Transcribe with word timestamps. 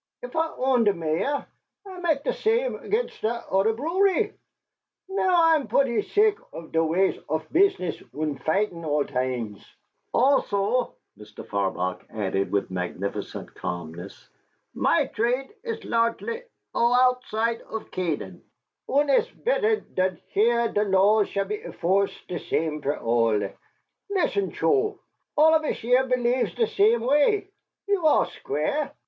If 0.23 0.35
I 0.35 0.49
own 0.57 0.85
der 0.85 0.93
Mayor, 0.93 1.45
I 1.85 1.99
make 1.99 2.23
der 2.23 2.31
same 2.33 2.73
against 2.77 3.21
dot 3.21 3.45
oder 3.51 3.71
brewery. 3.71 4.33
Now 5.07 5.43
I 5.43 5.53
am 5.53 5.67
pooty 5.67 6.01
sick 6.01 6.39
off 6.51 6.71
dot 6.71 6.89
ways 6.89 7.19
off 7.29 7.47
bitsness 7.49 8.01
und 8.11 8.41
fighting 8.43 8.83
all 8.83 9.05
times. 9.05 9.63
Also," 10.11 10.95
Mr. 11.19 11.45
Farbach 11.45 12.03
added, 12.09 12.51
with 12.51 12.71
magnificent 12.71 13.53
calmness, 13.53 14.27
"my 14.73 15.05
trade 15.05 15.53
iss 15.63 15.81
larchly 15.83 16.41
owitside 16.73 17.61
off 17.71 17.91
Canaan, 17.91 18.41
und 18.89 19.07
it 19.11 19.19
iss 19.19 19.29
bedder 19.29 19.81
dot 19.81 20.13
here 20.29 20.67
der 20.69 20.85
laws 20.85 21.29
shoult 21.29 21.49
be 21.49 21.61
enforced 21.63 22.27
der 22.27 22.39
same 22.39 22.81
fer 22.81 22.97
all. 22.99 23.39
Litsen, 24.11 24.51
Choe; 24.51 24.97
all 25.37 25.53
us 25.63 25.77
here 25.77 26.07
beliefs 26.07 26.55
der 26.55 26.65
same 26.65 27.01
way. 27.01 27.49
You 27.87 28.07
are 28.07 28.25
square. 28.25 28.93